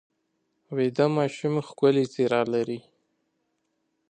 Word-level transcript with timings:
ویده 0.75 1.05
ماشوم 1.17 1.55
ښکلې 1.67 2.05
څېره 2.13 2.41
لري 2.53 2.79